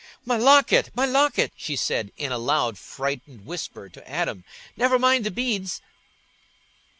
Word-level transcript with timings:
"My 0.25 0.35
locket, 0.35 0.89
my 0.95 1.05
locket!" 1.05 1.53
she 1.55 1.75
said, 1.75 2.11
in 2.17 2.31
a 2.31 2.39
loud 2.39 2.79
frightened 2.79 3.45
whisper 3.45 3.87
to 3.89 4.09
Adam; 4.09 4.43
"never 4.75 4.97
mind 4.97 5.27
the 5.27 5.29
beads." 5.29 5.79